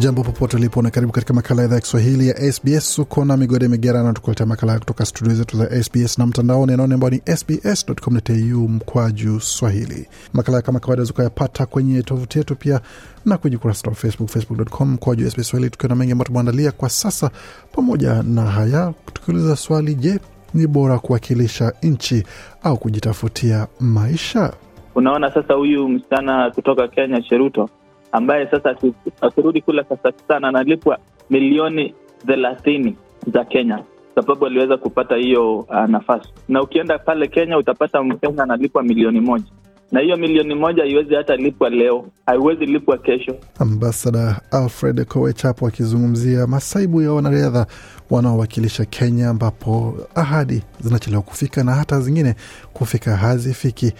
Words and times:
jambo 0.00 0.22
popote 0.22 0.56
ulipo 0.56 0.82
na 0.82 0.90
karibu 0.90 1.12
katika 1.12 1.34
makala 1.34 1.62
ya 1.62 1.66
idhaa 1.66 1.74
ya 1.74 1.80
kiswahili 1.80 2.28
ya 2.28 2.52
sbs 2.52 2.98
uko 2.98 3.24
na 3.24 3.36
migode 3.36 3.68
migerana 3.68 4.12
tukuletea 4.12 4.46
makala 4.46 4.78
kutoka 4.78 5.04
studio 5.06 5.34
zetu 5.34 5.56
za 5.56 5.82
sbs 5.82 6.18
na 6.18 6.26
mtandaoni 6.26 6.72
anaone 6.72 6.94
ambao 6.94 7.10
ni 7.10 7.22
sbs.com.au 7.36 8.68
mkwaju 8.68 9.40
swahili. 9.40 10.08
Makala 10.32 10.62
kama 10.62 10.80
kawaida 10.80 11.04
zukayapata 11.04 11.66
kwenye 11.66 12.02
tovuti 12.02 12.38
yetu 12.38 12.56
pia 12.56 12.80
na 13.26 13.38
kwenye 13.38 13.56
ukurasa 13.56 13.88
wa 13.88 13.94
facebook 13.94 14.28
facebook.com 14.30 14.92
mkwaju 14.92 15.30
sbs 15.30 15.48
swahili 15.48 15.70
tukiwa 15.70 15.88
na 15.88 15.94
mengi 15.94 16.12
ambayo 16.12 16.26
tumeandalia 16.26 16.72
kwa 16.72 16.88
sasa. 16.88 17.30
Pamoja 17.72 18.22
na 18.22 18.42
haya 18.42 18.92
tukiuliza 19.12 19.56
swali 19.56 19.94
je 19.94 20.18
ni 20.54 20.66
bora 20.66 20.98
kuwakilisha 20.98 21.72
nchi 21.82 22.24
au 22.62 22.76
kujitafutia 22.78 23.66
maisha? 23.80 24.52
Unaona 24.94 25.34
sasa 25.34 25.54
huyu 25.54 25.88
msichana 25.88 26.50
kutoka 26.50 26.88
kenya 26.88 27.22
cheruto 27.22 27.68
ambaye 28.12 28.46
sasa 28.50 28.76
akirudi 29.20 29.60
kule 29.60 29.84
kazakhstan 29.84 30.44
analipwa 30.44 30.98
milioni 31.30 31.94
thelathini 32.26 32.96
za 33.32 33.44
kenya 33.44 33.82
sababu 34.14 34.46
aliweza 34.46 34.76
kupata 34.76 35.16
hiyo 35.16 35.58
uh, 35.58 35.84
nafasi. 35.88 36.28
Na 36.48 36.62
ukienda 36.62 36.98
pale 36.98 37.26
kenya 37.28 37.58
utapata 37.58 38.02
mkenya 38.02 38.42
analipwa 38.42 38.82
milioni 38.82 39.20
moja. 39.20 39.44
Na 39.92 40.00
hiyo 40.00 40.16
milioni 40.16 40.54
moja 40.54 40.82
haiwezi 40.82 41.14
hata 41.14 41.36
lipwa 41.36 41.70
leo 41.70 42.06
haiwezi 42.26 42.66
lipwa 42.66 42.98
kesho. 42.98 43.36
Ambasada 43.58 44.40
alfred 44.50 45.04
kowech 45.04 45.42
hapo 45.42 45.66
akizungumzia 45.66 46.46
masaibu 46.46 47.02
ya 47.02 47.12
wanariadha 47.12 47.66
wanaowakilisha 48.10 48.84
kenya 48.84 49.28
ambapo 49.28 49.94
ahadi 50.14 50.62
zinachelewa 50.80 51.22
kufika 51.22 51.64
na 51.64 51.72
hata 51.74 52.00
zingine 52.00 52.34
kufika 52.72 53.16
hazifiki 53.16 53.92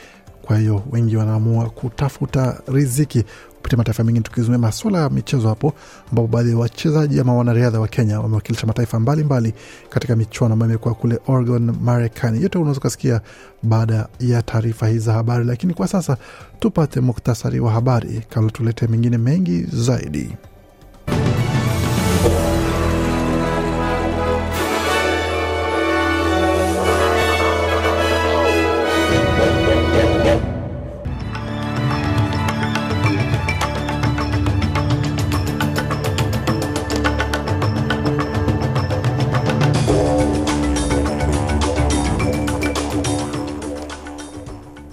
kwa 0.42 0.58
hiyo 0.58 0.82
wengi 0.92 1.16
wanaamua 1.16 1.70
kutafuta 1.70 2.60
riziki 2.72 3.24
kupitia 3.60 3.78
mataifa 3.78 4.04
mengine 4.04 4.22
tukizumia 4.22 4.58
maswala 4.58 4.98
ya 4.98 5.10
michezo 5.10 5.48
hapo 5.48 5.72
ambapo 6.10 6.28
baadhi 6.28 6.50
ya 6.50 6.56
wachezaji 6.56 7.20
ama 7.20 7.34
wanariadha 7.34 7.80
wa 7.80 7.88
kenya 7.88 8.20
wamewakilisha 8.20 8.66
mataifa 8.66 9.00
mbalimbali 9.00 9.48
mbali 9.48 9.64
katika 9.90 10.16
michuano 10.16 10.52
ambayo 10.52 10.70
imekuwa 10.70 10.94
kule 10.94 11.18
oregon 11.26 11.76
marekani. 11.82 12.42
Yote 12.42 12.58
unaweza 12.58 12.78
ukasikia 12.80 13.20
baada 13.62 14.08
ya 14.20 14.42
taarifa 14.42 14.88
hii 14.88 14.98
za 14.98 15.12
habari 15.12 15.44
lakini 15.44 15.74
kwa 15.74 15.88
sasa 15.88 16.16
tupate 16.60 17.00
muktasari 17.00 17.60
wa 17.60 17.72
habari 17.72 18.22
kabla 18.30 18.50
tulete 18.50 18.86
mengine 18.86 19.18
mengi 19.18 19.62
zaidi 19.72 20.36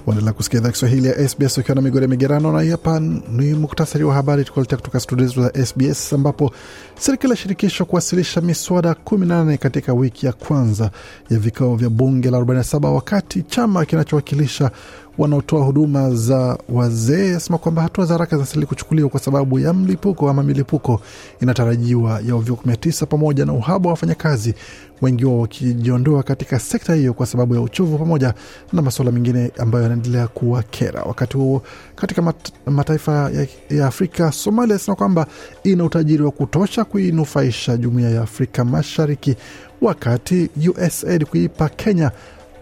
waendelea 0.08 0.34
kusikia 0.34 0.60
idhaa 0.60 0.72
Kiswahili 0.72 1.08
ya 1.08 1.30
SBS 1.30 1.58
ukiwa 1.58 1.76
na 1.76 1.82
migore 1.82 2.08
migerano, 2.08 2.52
na 2.52 2.72
hapa 2.72 3.00
ni 3.32 3.54
muktasari 3.54 4.04
wa 4.04 4.14
habari 4.14 4.46
tukuletea 4.46 4.78
kutoka 4.78 5.00
studio 5.00 5.28
zetu 5.28 5.42
za 5.42 5.66
SBS, 5.66 6.14
ambapo 6.14 6.52
serikali 7.00 7.32
ya 7.32 7.38
shirikisho 7.38 7.86
kuwasilisha 7.86 8.42
miswada 8.42 8.96
18 9.06 9.58
katika 9.58 9.94
wiki 9.94 10.26
ya 10.26 10.34
kwanza 10.34 10.92
ya 11.30 11.40
vikao 11.40 11.76
vya 11.76 11.90
bunge 11.90 12.32
la 12.32 12.38
47 12.40 12.86
wakati 12.94 13.44
chama 13.44 13.86
kinachowakilisha 13.86 14.72
wanaotoa 15.18 15.64
huduma 15.66 16.16
za 16.16 16.58
wazee 16.70 17.36
asema 17.36 17.58
kwamba 17.58 17.82
hatua 17.82 18.06
za 18.06 18.14
haraka 18.14 18.36
zinastahili 18.36 18.66
kuchukuliwa 18.66 19.10
kwa 19.10 19.20
sababu 19.20 19.60
ya 19.60 19.74
mlipuko 19.74 20.30
ama 20.30 20.44
milipuko 20.44 21.02
inatarajiwa 21.42 22.22
ya 22.28 22.36
uviko 22.36 22.62
19 22.66 23.06
pamoja 23.06 23.46
na 23.46 23.54
uhaba 23.54 23.88
wa 23.88 23.92
wafanyakazi, 23.92 24.54
wengi 25.02 25.26
wao 25.26 25.40
wakijiondoa 25.40 26.24
katika 26.24 26.60
sekta 26.60 26.96
hiyo 26.96 27.14
kwa 27.14 27.26
sababu 27.26 27.56
ya 27.56 27.62
uchovu 27.62 27.98
pamoja 27.98 28.34
na 28.74 28.82
masuala 28.82 29.12
mengine 29.12 29.52
ambayo 29.58 29.84
yanaendelea 29.84 30.28
kuwa 30.28 30.64
kera. 30.64 31.02
Wakati 31.04 31.38
huo 31.38 31.62
katika 31.96 32.22
mat, 32.22 32.52
mataifa 32.66 33.12
ya, 33.32 33.48
ya 33.78 33.88
Afrika, 33.88 34.32
Somalia 34.32 34.76
inasema 34.76 34.96
kwamba 34.96 35.28
ina 35.64 35.84
utajiri 35.84 36.24
wa 36.24 36.32
kutosha 36.32 36.84
kuinufaisha 36.86 37.78
jumuiya 37.78 38.10
ya 38.10 38.22
Afrika 38.22 38.66
Mashariki, 38.66 39.36
wakati 39.82 40.50
USAID 40.70 41.26
kuipa 41.26 41.70
Kenya 41.70 42.12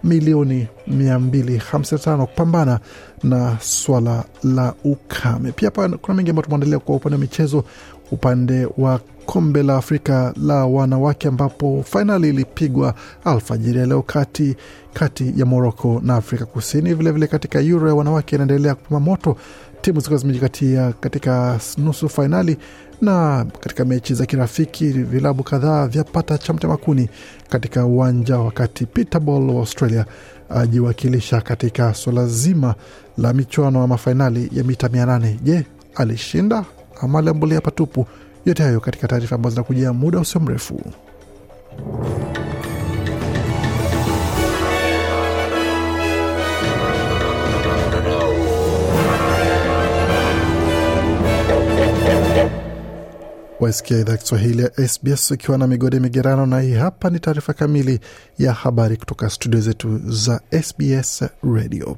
milioni 0.04 0.68
255 0.90 2.26
kupambana 2.26 2.80
na 3.24 3.58
swala 3.62 4.24
la 4.44 4.74
ukame. 4.84 5.52
Pia 5.52 5.68
hapa 5.68 5.90
kuna 5.98 6.14
mengi 6.18 6.30
ambayo 6.30 6.44
tumeandalia 6.46 6.80
kwa 6.80 6.96
upande 6.96 7.16
wa 7.16 7.22
michezo, 7.22 7.64
upande 8.12 8.68
wa 8.78 9.00
kombe 9.26 9.64
la 9.64 9.78
Afrika 9.78 10.34
la 10.42 10.66
wanawake 10.66 11.28
ambapo 11.28 11.84
fainali 11.90 12.30
ilipigwa 12.30 12.94
alfajiri 13.24 13.80
ya 13.80 13.86
leo 13.86 14.02
kati 14.02 14.56
kati 14.94 15.34
ya 15.36 15.46
Moroko 15.46 16.02
na 16.04 16.16
Afrika 16.16 16.46
Kusini. 16.46 16.82
Vilevile 16.82 17.12
vile 17.12 17.28
katika 17.28 17.60
Euro 17.62 17.88
ya 17.88 17.96
wanawake 17.96 18.36
inaendelea 18.36 18.76
kupima 18.76 19.00
moto, 19.00 19.38
timu 19.82 20.00
zikiwa 20.00 20.20
zimejikatia 20.20 20.92
katika 21.00 21.60
nusu 21.78 22.10
fainali 22.10 22.58
na 23.02 23.46
katika 23.60 23.86
mechi 23.86 24.14
za 24.14 24.26
kirafiki 24.26 24.86
vilabu 24.88 25.44
kadhaa 25.44 25.88
vyapata 25.88 26.38
chamte 26.38 26.68
makuni 26.68 27.10
katika 27.50 27.86
uwanja, 27.86 28.40
wakati 28.40 28.86
Peterborough 28.86 29.50
wa 29.56 29.60
Australia 29.60 30.06
ajiwakilisha 30.50 31.42
katika 31.42 31.94
swala 31.94 32.28
zima 32.28 32.76
la 33.18 33.34
michuano 33.34 33.82
ya 33.82 33.88
mafainali 33.88 34.50
ya 34.54 34.64
mita 34.64 34.88
800. 34.88 35.36
Je, 35.44 35.66
alishinda 35.96 36.66
ama 37.02 37.20
aliambulia 37.20 37.62
patupu? 37.62 38.06
Yote 38.46 38.64
hayo 38.64 38.80
katika 38.80 39.08
taarifa 39.08 39.36
ambazo 39.36 39.54
zinakujia 39.54 39.94
muda 39.94 40.20
usio 40.20 40.42
mrefu. 40.42 40.82
Wasikia 53.66 54.00
idhaa 54.00 54.18
Kiswahili 54.18 54.62
ya 54.64 54.88
SBS 54.88 55.32
ukiwa 55.32 55.58
na 55.58 55.68
migode 55.68 56.00
migerano, 56.00 56.46
na 56.46 56.60
hii 56.62 56.74
hapa 56.74 57.10
ni 57.10 57.20
taarifa 57.20 57.54
kamili 57.54 58.00
ya 58.40 58.54
habari 58.54 58.98
kutoka 58.98 59.30
studio 59.30 59.60
zetu 59.60 60.00
za 60.08 60.42
SBS 60.64 61.24
Radio. 61.56 61.98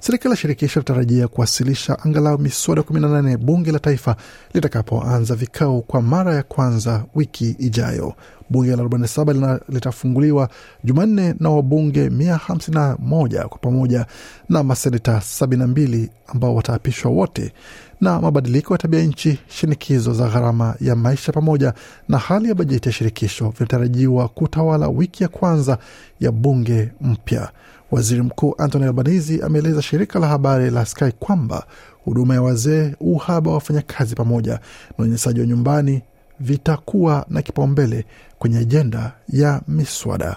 Serikali 0.00 0.30
ya 0.30 0.36
shirikisho 0.36 0.80
inatarajia 0.80 1.28
kuwasilisha 1.28 1.98
angalau 1.98 2.38
miswada 2.38 2.82
18 2.82 3.36
bunge 3.36 3.72
la 3.72 3.78
taifa 3.78 4.16
litakapoanza 4.54 5.34
vikao 5.34 5.80
kwa 5.80 6.02
mara 6.02 6.34
ya 6.34 6.42
kwanza 6.42 7.04
wiki 7.14 7.56
ijayo. 7.58 8.14
Bunge 8.50 8.76
la 8.76 8.82
47 8.82 9.60
litafunguliwa 9.68 10.48
Jumanne 10.84 11.34
na 11.40 11.50
wabunge 11.50 12.08
151 12.08 13.44
kwa 13.46 13.58
pamoja 13.58 14.06
na 14.48 14.62
maseneta 14.62 15.16
72 15.40 16.08
ambao 16.26 16.54
wataapishwa 16.54 17.10
wote 17.10 17.52
na 18.00 18.20
mabadiliko 18.20 18.74
ya 18.74 18.78
tabia 18.78 19.02
nchi, 19.02 19.38
shinikizo 19.48 20.12
za 20.12 20.28
gharama 20.28 20.74
ya 20.80 20.96
maisha 20.96 21.32
pamoja 21.32 21.74
na 22.08 22.18
hali 22.18 22.48
ya 22.48 22.54
bajeti 22.54 22.88
ya 22.88 22.92
shirikisho 22.92 23.48
vinatarajiwa 23.48 24.28
kutawala 24.28 24.88
wiki 24.88 25.22
ya 25.22 25.28
kwanza 25.28 25.78
ya 26.20 26.32
bunge 26.32 26.92
mpya. 27.00 27.50
Waziri 27.90 28.22
Mkuu 28.22 28.54
Anthony 28.58 28.84
Albanese 28.84 29.40
ameeleza 29.44 29.82
shirika 29.82 30.18
la 30.18 30.26
habari 30.26 30.70
la 30.70 30.86
Sky 30.86 31.12
kwamba 31.18 31.66
huduma 32.04 32.34
ya 32.34 32.42
wazee, 32.42 32.94
uhaba 33.00 33.50
wa 33.50 33.54
wafanyakazi 33.54 34.14
pamoja 34.14 34.52
na 34.52 34.60
unyanyasaji 34.98 35.40
wa 35.40 35.46
nyumbani 35.46 36.02
vitakuwa 36.40 37.26
na 37.28 37.42
kipaumbele 37.42 38.04
kwenye 38.38 38.58
ajenda 38.58 39.12
ya 39.28 39.60
miswada. 39.68 40.36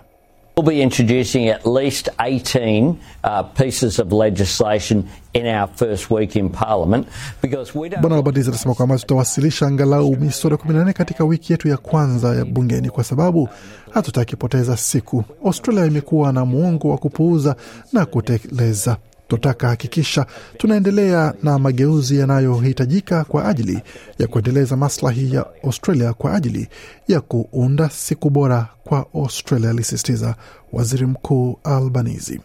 We'll 0.55 0.67
be 0.67 0.83
introducing 0.83 1.49
at 1.49 1.65
least 1.65 2.09
18 2.19 2.99
uh, 3.23 3.41
pieces 3.41 3.97
of 3.99 4.11
legislation 4.11 5.09
in 5.33 5.47
our 5.47 5.65
first 5.67 6.11
week 6.11 6.35
in 6.35 6.49
Parliament 6.49 7.07
because 7.41 7.73
we 7.79 7.89
don't. 7.89 8.01
Bwana 8.01 8.15
Albanese 8.15 8.49
anasema 8.49 8.73
kwamba 8.75 8.97
tutawasilisha 8.97 9.67
angalau 9.67 10.15
miswada 10.15 10.55
14 10.55 10.93
katika 10.93 11.23
wiki 11.25 11.53
yetu 11.53 11.67
ya 11.67 11.77
kwanza 11.77 12.35
ya 12.35 12.45
bungeni 12.45 12.89
kwa 12.89 13.03
sababu 13.03 13.49
hatutaki 13.91 14.35
poteza 14.35 14.77
siku. 14.77 15.23
Australia 15.45 15.85
imekuwa 15.85 16.33
na 16.33 16.45
muongo 16.45 16.89
wa 16.89 16.97
kupuuza 16.97 17.55
na 17.93 18.05
kutekeleza. 18.05 18.97
Tunataka 19.27 19.67
hakikisha 19.67 20.25
tunaendelea 20.57 21.33
na 21.43 21.59
mageuzi 21.59 22.17
yanayohitajika 22.19 23.23
kwa 23.23 23.45
ajili 23.47 23.81
ya 24.19 24.27
kuendeleza 24.27 24.77
maslahi 24.77 25.35
ya 25.35 25.45
Australia 25.63 26.13
kwa 26.13 26.33
ajili 26.35 26.67
ya 27.07 27.21
kuunda 27.21 27.89
siku 27.89 28.29
bora 28.29 28.67
kwa 28.83 29.05
Australia, 29.15 29.69
alisisitiza 29.69 30.35
waziri 30.73 31.05
mkuu 31.05 31.59
Albanese. 31.63 32.39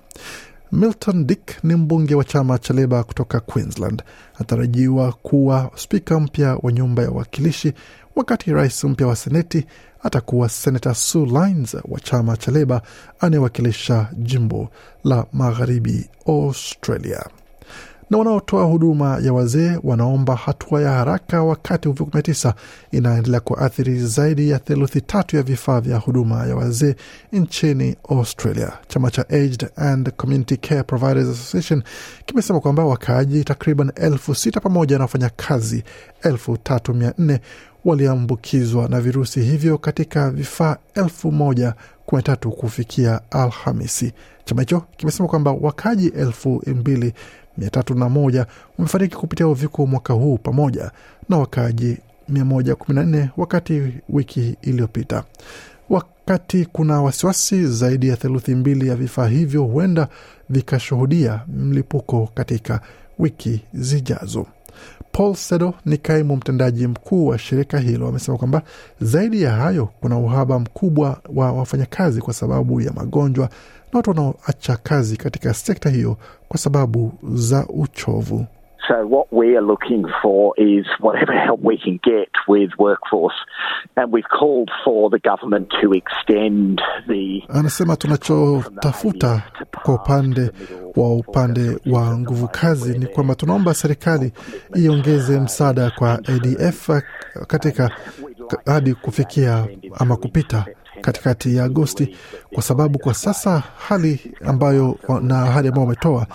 Milton 0.72 1.26
Dick 1.26 1.64
ni 1.64 1.74
mbunge 1.76 2.14
wa 2.14 2.24
chama 2.24 2.58
cha 2.58 2.74
Leba 2.74 3.04
kutoka 3.04 3.40
Queensland, 3.40 4.02
anatarajiwa 4.36 5.12
kuwa 5.12 5.70
spika 5.74 6.20
mpya 6.20 6.56
wa 6.62 6.72
nyumba 6.72 7.02
ya 7.02 7.10
wawakilishi, 7.10 7.72
wakati 8.16 8.52
rais 8.52 8.84
mpya 8.84 9.06
wa 9.06 9.16
seneti 9.16 9.66
atakuwa 10.02 10.48
senata 10.48 10.94
Sue 10.94 11.26
Lines 11.26 11.76
wa 11.88 12.00
chama 12.00 12.36
cha 12.36 12.50
Leba 12.52 12.82
anayewakilisha 13.20 14.08
jimbo 14.18 14.68
la 15.04 15.26
magharibi 15.32 16.08
Australia 16.26 17.24
na 18.10 18.18
wanaotoa 18.18 18.64
huduma 18.64 19.18
ya 19.22 19.32
wazee 19.32 19.78
wanaomba 19.82 20.36
hatua 20.36 20.82
ya 20.82 20.90
haraka 20.92 21.42
wakati 21.42 21.88
uviko 21.88 22.10
19 22.10 22.52
inaendelea 22.92 23.40
kuathiri 23.40 24.00
zaidi 24.06 24.50
ya 24.50 24.58
theluthi 24.58 25.00
tatu 25.00 25.36
ya 25.36 25.42
vifaa 25.42 25.80
vya 25.80 25.96
huduma 25.98 26.46
ya 26.46 26.56
wazee 26.56 26.94
nchini 27.32 27.96
Australia. 28.08 28.72
Chama 28.88 29.10
cha 29.10 29.28
Aged 29.28 29.68
and 29.76 30.10
Community 30.10 30.56
Care 30.56 30.82
Providers 30.82 31.28
Association 31.28 31.82
kimesema 32.26 32.60
kwamba 32.60 32.84
wakaaji 32.84 33.44
takriban 33.44 33.92
elfu 33.94 34.34
sita 34.34 34.60
pamoja 34.60 34.98
na 34.98 35.04
wafanyakazi 35.04 35.84
elfu 36.22 36.56
tatu 36.56 36.94
mia 36.94 37.14
nne 37.18 37.40
waliambukizwa 37.84 38.88
na 38.88 39.00
virusi 39.00 39.40
hivyo 39.42 39.78
katika 39.78 40.30
vifaa 40.30 40.76
elfu 40.94 41.32
moja 41.32 41.74
kumi 42.06 42.22
tatu 42.22 42.50
kufikia 42.50 43.20
Alhamisi. 43.30 44.12
Chama 44.44 44.62
hicho 44.62 44.80
kimesema 44.96 45.28
kwamba 45.28 45.52
wakaji 45.52 46.06
elfu 46.08 46.62
mbili 46.66 47.12
mia 47.58 47.70
tatu 47.70 47.94
na 47.94 48.08
moja 48.08 48.46
wamefariki 48.78 49.16
kupitia 49.16 49.48
uviko 49.48 49.86
mwaka 49.86 50.14
huu 50.14 50.38
pamoja 50.38 50.90
na 51.28 51.38
wakaaji 51.38 51.96
114 52.32 53.28
wakati 53.36 53.92
wiki 54.08 54.56
iliyopita. 54.62 55.24
Wakati 55.90 56.64
kuna 56.72 57.02
wasiwasi 57.02 57.66
zaidi 57.66 58.08
ya 58.08 58.16
theluthi 58.16 58.54
mbili 58.54 58.88
ya 58.88 58.96
vifaa 58.96 59.26
hivyo 59.28 59.62
huenda 59.62 60.08
vikashuhudia 60.50 61.40
mlipuko 61.48 62.28
katika 62.34 62.80
wiki 63.18 63.62
zijazo. 63.74 64.46
Paul 65.12 65.34
Sedo 65.34 65.74
ni 65.86 65.96
kaimu 65.98 66.36
mtendaji 66.36 66.86
mkuu 66.86 67.26
wa 67.26 67.38
shirika 67.38 67.78
hilo, 67.78 68.08
amesema 68.08 68.38
kwamba 68.38 68.62
zaidi 69.00 69.42
ya 69.42 69.52
hayo, 69.52 69.88
kuna 70.00 70.18
uhaba 70.18 70.58
mkubwa 70.58 71.20
wa 71.34 71.52
wafanyakazi 71.52 72.20
kwa 72.20 72.34
sababu 72.34 72.80
ya 72.80 72.92
magonjwa 72.92 73.46
na 73.92 73.96
watu 73.98 74.10
wanaoacha 74.10 74.76
kazi 74.76 75.16
katika 75.16 75.54
sekta 75.54 75.90
hiyo 75.90 76.16
kwa 76.48 76.58
sababu 76.58 77.12
za 77.34 77.66
uchovu. 77.66 78.46
So 78.88 79.06
what 79.06 79.30
we're 79.30 79.60
looking 79.60 80.04
for 80.22 80.54
is 80.56 80.86
whatever 81.00 81.32
help 81.32 81.60
we 81.60 81.76
can 81.76 82.00
get 82.02 82.30
with 82.48 82.70
workforce, 82.78 83.34
and 83.96 84.10
we've 84.12 84.28
called 84.40 84.70
for 84.84 85.10
the 85.10 85.18
government 85.18 85.68
to 85.82 85.92
extend 85.92 86.80
the. 87.08 87.42
Anasema 87.48 87.96
tunachotafuta 87.96 89.42
kwa 89.82 89.94
upande 89.94 90.50
wa 90.96 91.14
upande 91.16 91.78
wa 91.86 92.18
nguvu 92.18 92.48
kazi 92.48 92.98
ni 92.98 93.06
kwamba 93.06 93.34
tunaomba 93.34 93.74
serikali 93.74 94.32
iongeze 94.74 95.40
msaada 95.40 95.90
kwa 95.90 96.12
ADF 96.14 96.90
katika 97.46 97.90
hadi 98.66 98.94
kufikia 98.94 99.66
ama 99.98 100.16
kupita 100.16 100.66
katikati 101.00 101.56
ya 101.56 101.64
Agosti, 101.64 102.16
kwa 102.54 102.62
sababu 102.62 102.98
kwa 102.98 103.14
sasa 103.14 103.62
hali 103.88 104.20
ambayo 104.44 104.98
na 105.22 105.42
ahadi 105.42 105.68
ambayo 105.68 105.86
wametoa 105.86 106.26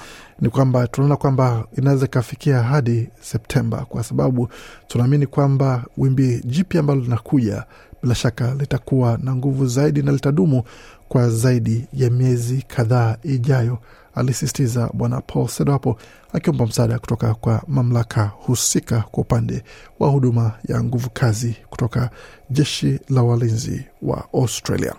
ni 0.42 0.50
kwamba 0.50 0.88
tunaona 0.88 1.16
kwamba 1.16 1.66
inaweza 1.78 2.06
ikafikia 2.06 2.64
hadi 2.64 3.10
Septemba, 3.22 3.86
kwa 3.86 4.04
sababu 4.04 4.50
tunaamini 4.88 5.28
kwamba 5.28 5.84
wimbi 5.98 6.42
jipya 6.46 6.80
ambalo 6.80 7.02
linakuja 7.02 7.64
bila 8.04 8.16
shaka 8.16 8.56
litakuwa 8.56 9.20
na 9.24 9.36
nguvu 9.36 9.66
zaidi 9.68 10.02
na 10.02 10.12
litadumu 10.12 10.64
kwa 11.10 11.30
zaidi 11.30 11.88
ya 11.94 12.10
miezi 12.10 12.62
kadhaa 12.68 13.18
ijayo, 13.24 13.78
alisisitiza 14.16 14.90
Bwana 14.94 15.22
Paul 15.22 15.48
Sedo 15.48 15.98
akiomba 16.34 16.66
msaada 16.66 17.00
kutoka 17.00 17.34
kwa 17.34 17.62
mamlaka 17.68 18.24
husika 18.36 19.04
kwa 19.12 19.22
upande 19.24 19.64
wa 20.00 20.10
huduma 20.10 20.52
ya 20.68 20.84
nguvu 20.84 21.10
kazi 21.10 21.56
kutoka 21.70 22.10
jeshi 22.50 23.00
la 23.10 23.24
walinzi 23.24 23.86
wa 24.02 24.24
Australia. 24.34 24.94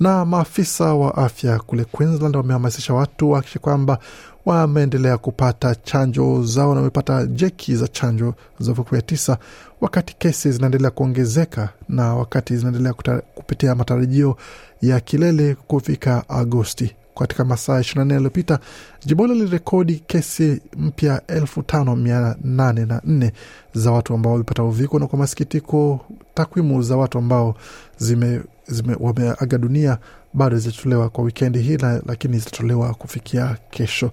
Na 0.00 0.24
maafisa 0.24 0.94
wa 0.94 1.14
afya 1.16 1.58
kule 1.58 1.84
Queensland 1.84 2.36
wamehamasisha 2.36 2.94
watu 2.94 3.30
wakisha 3.30 3.58
kwamba 3.58 3.98
wameendelea 4.46 5.18
kupata 5.18 5.74
chanjo 5.74 6.42
zao 6.44 6.70
na 6.74 6.76
wamepata 6.80 7.26
jeki 7.26 7.76
za 7.76 7.88
chanjo 7.88 8.34
za 8.58 8.72
uviko 8.72 9.00
tisa, 9.00 9.38
wakati 9.80 10.16
kesi 10.16 10.52
zinaendelea 10.52 10.90
kuongezeka 10.90 11.68
na 11.88 12.14
wakati 12.14 12.56
zinaendelea 12.56 12.92
kupitia 13.34 13.74
matarajio 13.74 14.36
ya 14.82 15.00
kilele 15.00 15.54
kufika 15.54 16.28
Agosti. 16.28 16.94
Katika 17.18 17.44
masaa 17.44 17.80
24 17.80 18.12
yaliyopita 18.12 18.58
jimbo 19.06 19.22
hilo 19.24 19.34
lilirekodi 19.34 19.94
kesi 20.06 20.60
mpya 20.76 21.22
elfu 21.26 21.62
tano 21.62 21.96
mia 21.96 22.36
nane 22.44 22.84
na 22.86 23.00
nne 23.04 23.32
za 23.74 23.92
watu 23.92 24.14
ambao 24.14 24.32
wamepata 24.32 24.62
uviko, 24.62 24.98
na 24.98 25.06
kwa 25.06 25.18
masikitiko 25.18 26.00
takwimu 26.34 26.82
za 26.82 26.96
watu 26.96 27.18
ambao 27.18 27.54
zime, 27.98 28.40
zime 28.66 28.96
wameaga 29.00 29.58
dunia 29.58 29.98
bado 30.34 30.58
zitatolewa 30.58 31.08
kwa 31.08 31.24
wikendi 31.24 31.58
hii, 31.58 31.76
lakini 32.06 32.38
zitatolewa 32.38 32.94
kufikia 32.94 33.56
kesho. 33.70 34.10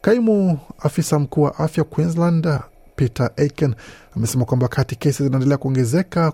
Kaimu 0.00 0.58
afisa 0.78 1.18
mkuu 1.18 1.42
wa 1.42 1.58
afya 1.58 1.84
Queensland 1.84 2.48
Peter 2.96 3.30
Aiken 3.36 3.74
amesema 4.16 4.44
kwamba 4.44 4.64
wakati 4.64 4.96
kesi 4.96 5.22
zinaendelea 5.24 5.56
kuongezeka, 5.58 6.32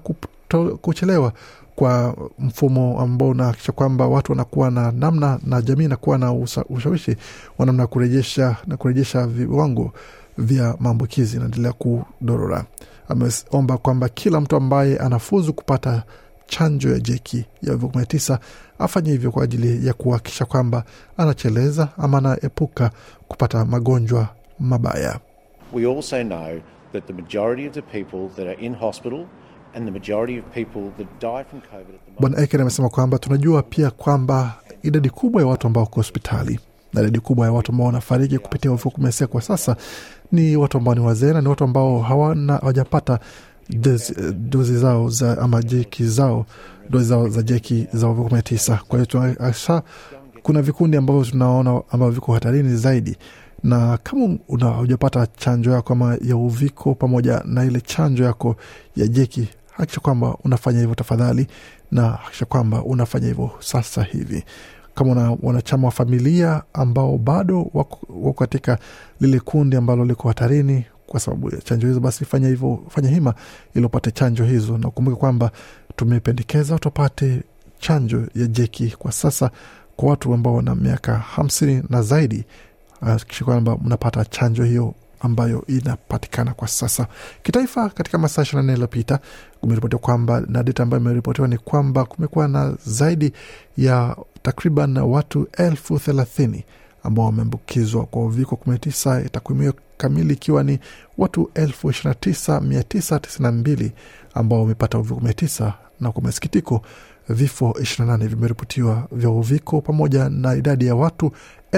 kuchelewa 0.81 1.33
kwa 1.76 2.17
mfumo 2.38 3.00
ambao 3.00 3.28
unahakikisha 3.28 3.73
kwamba 3.73 4.06
watu 4.06 4.32
wanakuwa 4.32 4.70
na 4.70 4.93
namna 4.93 5.38
na 5.44 5.62
jamii 5.62 5.84
inakuwa 5.84 6.19
na 6.19 6.32
ushawishi 6.69 7.17
wa 7.58 7.67
namna 7.67 7.87
kurejesha 7.87 8.56
na 8.67 8.76
kurejesha 8.76 9.26
viwango 9.26 9.93
vya 10.38 10.76
maambukizi 10.81 11.37
inaendelea 11.37 11.73
kudorora. 11.73 12.64
Ameomba 13.08 13.78
kwamba 13.78 14.08
kila 14.08 14.40
mtu 14.40 14.56
ambaye 14.56 14.96
anafuzu 14.99 15.52
kupata 15.55 16.02
chanjo 16.46 16.90
ya 16.93 16.99
jeki 17.00 17.44
ya 17.62 17.73
uviko 17.75 17.88
kumi 17.88 18.00
na 18.00 18.06
tisa 18.06 18.38
afanye 18.79 19.11
hivyo 19.11 19.31
kwa 19.31 19.44
ajili 19.44 19.86
ya 19.86 19.93
kuhakikisha 19.93 20.44
kwamba 20.44 20.84
anacheleza 21.17 21.89
ama 21.98 22.19
anaepuka 22.19 22.91
kupata 23.29 23.65
magonjwa 23.65 24.29
mabaya. 24.58 25.20
We 25.72 25.86
also 25.96 26.22
know 26.24 26.60
that 26.93 27.06
the 27.06 27.12
majority 27.12 27.67
of 27.67 27.72
the 27.74 27.82
people 27.82 28.29
that 28.36 28.46
are 28.46 28.67
in 28.67 28.74
hospital 28.74 29.27
Bwana 32.21 32.39
Eken 32.43 32.61
amesema 32.61 32.89
kwamba 32.89 33.19
tunajua 33.19 33.63
pia 33.63 33.91
kwamba 33.91 34.55
idadi 34.83 35.11
kubwa 35.11 35.43
ya 35.43 35.49
watu 35.49 35.67
ambao 35.67 35.85
wako 35.85 35.95
hospitali 35.97 36.61
na 36.93 37.01
idadi 37.01 37.21
kubwa 37.21 37.47
ya 37.47 37.53
watu 37.53 37.73
ambao 37.73 37.87
wanafariki 37.87 38.39
kupitia 38.39 38.73
uviko 38.73 38.91
kumi 38.91 39.05
na 39.06 39.11
tisa 39.13 39.27
kwa 39.27 39.43
sasa 39.43 39.77
ni 40.33 40.56
watu 40.56 40.79
ambao 40.79 40.95
ni 40.95 41.01
wazee 41.01 41.33
na 41.33 41.41
ni 41.41 41.49
watu 41.49 41.65
ambao 41.65 42.01
hawana 42.01 42.56
hawajapata 42.56 43.19
dozi 44.35 44.79
zao 44.79 45.09
za 45.09 45.39
ama 45.39 45.63
jeki 45.63 46.05
zao 46.05 46.47
dozi 46.91 47.05
zao 47.05 47.29
za 47.29 47.43
jeki 47.43 47.87
za 47.93 48.09
uviko 48.09 48.25
kumi 48.25 48.37
na 48.37 48.43
tisa. 48.43 48.81
Kwa 48.89 48.99
hiyo 48.99 49.06
tunasha 49.06 49.83
kuna 50.43 50.63
vikundi 50.63 50.97
ambavyo 50.97 51.25
tunaona 51.25 51.71
ambavyo 51.91 52.11
viko 52.15 52.33
hatarini 52.33 52.77
zaidi 52.77 53.17
na 53.63 53.99
kama 54.03 54.39
hujapata 54.77 55.27
chanjo 55.27 55.71
yako 55.71 55.93
ama 55.93 56.19
ya 56.25 56.37
uviko 56.37 56.95
pamoja 56.95 57.43
na 57.45 57.65
ile 57.65 57.81
chanjo 57.81 58.25
yako 58.25 58.56
ya 58.97 59.06
jeki, 59.06 59.49
hakikisha 59.77 60.01
kwamba 60.01 60.37
unafanya 60.45 60.81
hivyo 60.81 60.95
tafadhali, 60.95 61.47
na 61.91 62.03
hakikisha 62.11 62.45
kwamba 62.47 62.83
unafanya 62.85 63.27
hivyo 63.27 63.51
sasa 63.59 64.03
hivi. 64.03 64.45
Kama 64.95 65.13
una 65.13 65.37
wanachama 65.43 65.87
wa 65.87 65.93
familia 65.93 66.63
ambao 66.73 67.19
bado 67.19 67.71
wako 67.75 68.33
katika 68.33 68.79
lile 69.21 69.41
kundi 69.41 69.77
ambalo 69.77 70.05
liko 70.05 70.29
hatarini 70.29 70.85
kwa 71.06 71.21
sababu 71.21 71.51
ya 71.55 71.61
chanjo 71.61 71.87
hizo, 71.89 72.01
basi 72.01 72.25
fanya 72.25 72.49
hivyo, 72.49 72.83
fanya 72.89 73.09
hima 73.11 73.35
ili 73.75 73.87
upate 73.87 74.11
chanjo 74.11 74.45
hizo, 74.45 74.79
na 74.79 74.89
ukumbuke 74.89 75.17
kwamba 75.17 75.51
tumependekeza 75.97 76.79
tupate 76.79 77.43
chanjo 77.79 78.27
ya 78.35 78.47
jeki 78.47 78.91
kwa 78.99 79.13
sasa 79.13 79.51
kwa 79.97 80.11
watu 80.11 80.35
ambao 80.35 80.55
wana 80.55 80.75
miaka 80.75 81.15
hamsini 81.19 81.83
na 81.91 82.03
zaidi 82.03 82.45
hakikisha 83.01 83.45
kwamba 83.45 83.77
mnapata 83.85 84.25
chanjo 84.25 84.65
hiyo 84.65 84.95
ambayo 85.20 85.65
inapatikana 85.67 86.55
kwa 86.55 86.69
sasa 86.69 87.06
kitaifa. 87.43 87.89
Katika 87.89 88.19
masaa 88.19 88.43
ishirini 88.43 88.56
na 88.56 88.63
nne 88.63 88.73
yaliyopita 88.73 89.19
kumeripotiwa 89.61 90.01
kwamba 90.01 90.41
na 90.41 90.63
data 90.63 90.82
ambayo 90.82 91.03
imeripotiwa 91.03 91.49
ni 91.49 91.58
kwamba 91.58 92.05
kumekuwa 92.05 92.49
na 92.49 92.75
zaidi 92.87 93.32
ya 93.77 94.17
takriban 94.43 94.96
watu 94.99 95.49
elfu 95.58 95.99
thelathini 95.99 96.65
ambao 97.03 97.25
wameambukizwa 97.25 98.05
kwa 98.06 98.23
uviko 98.25 98.58
19, 98.67 99.29
takwimu 99.29 99.61
hiyo 99.61 99.75
kamili 99.96 100.35
ikiwa 100.35 100.63
ni 100.63 100.79
watu 101.19 101.51
elfu 101.55 101.91
ishirini 101.91 102.08
na 102.11 102.15
tisa 102.15 102.61
mia 102.61 102.82
tisa 102.82 103.19
tisini 103.19 103.43
na 103.46 103.53
mbili 103.53 103.93
ambao 104.35 104.61
wamepata 104.61 104.99
uviko 104.99 105.20
19, 105.20 105.73
na 106.01 106.13
kwa 106.13 106.23
masikitiko 106.23 106.82
vifo 107.29 107.70
28 107.81 108.29
vimeripotiwa 108.29 109.08
vya 109.13 109.31
uviko 109.31 109.81
pamoja 109.81 110.29
na 110.29 110.55
idadi 110.55 110.87
ya 110.87 110.94
watu 110.94 111.32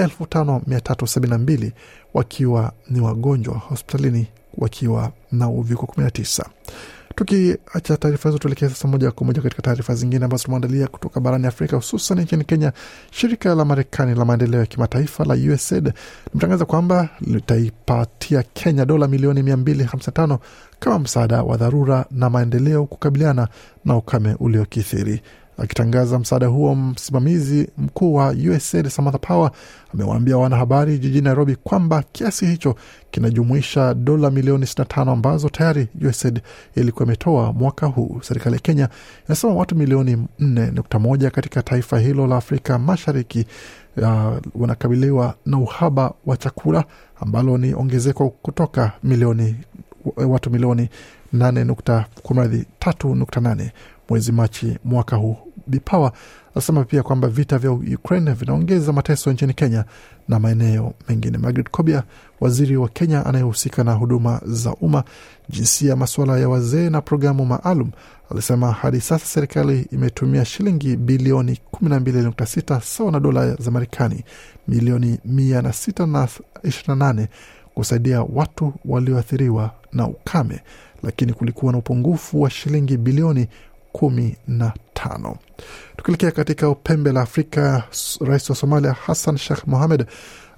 5372 0.07 1.71
wakiwa 2.13 2.71
ni 2.89 3.01
wagonjwa 3.01 3.57
hospitalini 3.57 4.27
wakiwa 4.57 5.11
na 5.31 5.49
uviko 5.49 5.85
19. 5.97 6.43
Tukiacha 7.15 7.97
taarifa 7.97 8.29
hizo, 8.29 8.39
tuelekea 8.39 8.69
sasa 8.69 8.87
moja 8.87 9.11
kwa 9.11 9.25
moja 9.27 9.41
katika 9.41 9.61
taarifa 9.61 9.95
zingine 9.95 10.25
ambazo 10.25 10.43
tumeandalia 10.43 10.87
kutoka 10.87 11.19
barani 11.19 11.47
Afrika, 11.47 11.75
hususan 11.75 12.19
nchini 12.19 12.43
Kenya. 12.43 12.73
Shirika 13.11 13.55
la 13.55 13.65
Marekani 13.65 14.15
la 14.15 14.25
maendeleo 14.25 14.59
ya 14.59 14.65
kimataifa 14.65 15.25
la 15.25 15.33
USAID 15.53 15.93
limetangaza 16.33 16.65
kwamba 16.65 17.09
litaipatia 17.21 18.43
Kenya 18.43 18.85
dola 18.85 19.07
milioni 19.07 19.41
255 19.41 20.37
kama 20.79 20.99
msaada 20.99 21.43
wa 21.43 21.57
dharura 21.57 22.05
na 22.11 22.29
maendeleo 22.29 22.85
kukabiliana 22.85 23.47
na 23.85 23.97
ukame 23.97 24.35
uliokithiri. 24.39 25.21
Akitangaza 25.61 26.19
msaada 26.19 26.47
huo, 26.47 26.75
msimamizi 26.75 27.69
mkuu 27.77 28.13
wa 28.13 28.29
USAID 28.29 28.87
Samantha 28.89 29.17
Power 29.19 29.51
amewaambia 29.93 30.37
wanahabari 30.37 30.97
jijini 30.99 31.21
Nairobi 31.21 31.55
kwamba 31.55 32.03
kiasi 32.11 32.45
hicho 32.45 32.75
kinajumuisha 33.11 33.93
dola 33.93 34.31
milioni 34.31 34.65
65 34.65 35.09
ambazo 35.11 35.49
tayari 35.49 35.87
USAID 36.09 36.41
ilikuwa 36.75 37.05
imetoa 37.05 37.53
mwaka 37.53 37.87
huu. 37.87 38.19
Serikali 38.23 38.55
ya 38.55 38.61
Kenya 38.61 38.89
inasema 39.25 39.53
watu 39.53 39.75
milioni 39.75 40.15
4.1 40.39 41.29
katika 41.29 41.61
taifa 41.63 41.99
hilo 41.99 42.27
la 42.27 42.37
Afrika 42.37 42.79
Mashariki 42.79 43.45
uh, 43.97 44.37
wanakabiliwa 44.55 45.35
na 45.45 45.57
uhaba 45.57 46.13
wa 46.25 46.37
chakula 46.37 46.83
ambalo 47.21 47.57
ni 47.57 47.73
ongezeko 47.73 48.29
kutoka 48.29 48.91
milioni 49.03 49.55
watu 50.17 50.49
milioni 50.51 50.89
8 51.33 52.03
kumradhi 52.23 52.65
3.8 52.79 53.69
mwezi 54.09 54.31
Machi 54.31 54.77
mwaka 54.83 55.15
huu. 55.15 55.37
Bipawa 55.69 56.11
asema 56.55 56.83
pia 56.83 57.03
kwamba 57.03 57.27
vita 57.27 57.57
vya 57.57 57.71
Ukraine 57.71 58.33
vinaongeza 58.33 58.93
mateso 58.93 59.31
nchini 59.33 59.53
Kenya 59.53 59.85
na 60.27 60.39
maeneo 60.39 60.93
mengine. 61.09 61.37
Margaret 61.37 61.69
Kobia, 61.69 62.03
waziri 62.39 62.77
wa 62.77 62.89
Kenya 62.89 63.25
anayehusika 63.25 63.83
na 63.83 63.93
huduma 63.93 64.41
za 64.45 64.73
umma, 64.75 65.03
jinsia, 65.49 65.95
masuala 65.95 66.39
ya 66.39 66.49
wazee 66.49 66.89
na 66.89 67.01
programu 67.01 67.45
maalum, 67.45 67.91
alisema 68.31 68.71
hadi 68.71 69.01
sasa 69.01 69.25
serikali 69.25 69.87
imetumia 69.91 70.45
shilingi 70.45 70.95
bilioni 70.95 71.59
12.6 71.73 72.81
sawa 72.81 73.11
na 73.11 73.19
dola 73.19 73.55
za 73.55 73.71
Marekani 73.71 74.23
milioni 74.67 75.19
628 75.27 77.27
kusaidia 77.75 78.21
watu 78.21 78.73
walioathiriwa 78.85 79.71
na 79.93 80.07
ukame, 80.07 80.59
lakini 81.03 81.33
kulikuwa 81.33 81.71
na 81.71 81.77
upungufu 81.77 82.41
wa 82.41 82.49
shilingi 82.49 82.97
bilioni 82.97 83.47
kumi 83.91 84.35
na 84.47 84.73
tano. 84.93 85.37
Tukielekea 85.97 86.31
katika 86.31 86.75
pembe 86.75 87.11
la 87.11 87.21
Afrika, 87.21 87.83
rais 88.21 88.49
wa 88.49 88.55
Somalia 88.55 88.93
Hassan 88.93 89.37
Sheikh 89.37 89.67
Mohamed 89.67 90.05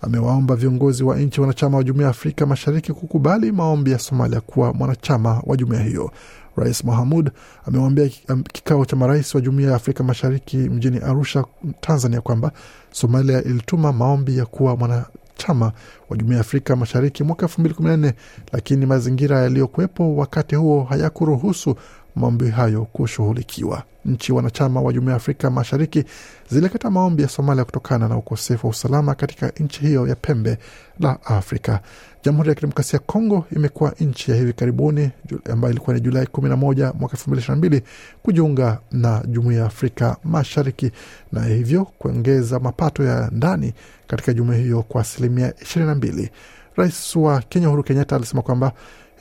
amewaomba 0.01 0.55
viongozi 0.55 1.03
wa 1.03 1.17
nchi 1.19 1.41
wanachama 1.41 1.77
wa 1.77 1.83
jumuiya 1.83 2.05
ya 2.05 2.09
Afrika 2.11 2.45
Mashariki 2.45 2.93
kukubali 2.93 3.51
maombi 3.51 3.91
ya 3.91 3.99
Somalia 3.99 4.41
kuwa 4.41 4.73
mwanachama 4.73 5.41
wa 5.45 5.57
jumuiya 5.57 5.83
hiyo. 5.83 6.11
Rais 6.55 6.83
Mahamud 6.83 7.31
amewaambia 7.67 8.09
kikao 8.53 8.85
cha 8.85 8.95
marais 8.95 9.35
wa 9.35 9.41
jumuiya 9.41 9.69
ya 9.69 9.75
Afrika 9.75 10.03
Mashariki 10.03 10.57
mjini 10.57 10.97
Arusha, 10.97 11.45
Tanzania, 11.81 12.21
kwamba 12.21 12.51
Somalia 12.91 13.43
ilituma 13.43 13.93
maombi 13.93 14.37
ya 14.37 14.45
kuwa 14.45 14.77
mwanachama 14.77 15.71
wa 16.09 16.17
jumuiya 16.17 16.35
ya 16.37 16.41
Afrika 16.41 16.75
Mashariki 16.75 17.23
mwaka 17.23 17.45
elfu 17.45 17.61
mbili 17.61 17.75
kumi 17.75 17.89
na 17.89 17.97
nne, 17.97 18.13
lakini 18.51 18.85
mazingira 18.85 19.39
yaliyokuwepo 19.39 20.15
wakati 20.15 20.55
huo 20.55 20.83
hayakuruhusu 20.83 21.75
maombi 22.15 22.49
hayo 22.49 22.85
kushughulikiwa. 22.85 23.83
Nchi 24.05 24.31
wanachama 24.33 24.81
wa 24.81 24.93
jumuiya 24.93 25.11
ya 25.11 25.17
Afrika 25.17 25.49
Mashariki 25.49 26.03
zilikata 26.49 26.89
maombi 26.89 27.23
ya 27.23 27.29
Somalia 27.29 27.65
kutokana 27.65 28.07
na 28.07 28.17
ukosefu 28.17 28.67
wa 28.67 28.71
usalama 28.71 29.15
katika 29.15 29.49
nchi 29.59 29.81
hiyo 29.81 30.07
ya 30.07 30.15
pembe 30.15 30.57
la 30.99 31.25
Afrika. 31.25 31.79
Jamhuri 32.23 32.49
ya 32.49 32.55
Kidemokrasia 32.55 32.97
ya 32.99 33.03
Kongo 33.05 33.45
imekuwa 33.55 33.93
nchi 33.99 34.31
ya 34.31 34.37
hivi 34.37 34.53
karibuni 34.53 35.09
ambayo 35.51 35.71
ilikuwa 35.71 35.95
ni 35.95 36.01
Julai 36.01 36.25
11 36.25 36.93
mwaka 36.99 37.17
2022 37.17 37.81
kujiunga 38.23 38.79
na 38.91 39.23
jumuiya 39.27 39.59
ya 39.61 39.65
Afrika 39.67 40.17
Mashariki 40.23 40.91
na 41.31 41.43
hivyo 41.45 41.85
kuongeza 41.85 42.59
mapato 42.59 43.03
ya 43.03 43.29
ndani 43.31 43.73
katika 44.07 44.33
jumuiya 44.33 44.61
hiyo 44.61 44.83
kwa 44.83 45.01
asilimia 45.01 45.49
22. 45.49 46.29
Rais 46.75 47.15
wa 47.15 47.41
Kenya 47.41 47.67
Uhuru 47.67 47.83
Kenyatta 47.83 48.15
alisema 48.15 48.41
kwamba 48.41 48.71